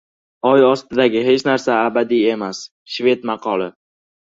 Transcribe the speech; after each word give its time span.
Oy 0.51 0.63
ostidagi 0.69 1.21
hech 1.27 1.45
narsa 1.49 1.77
abadiy 1.91 2.25
emas. 2.33 2.65
Shved 2.97 3.31
maqoli 3.33 3.71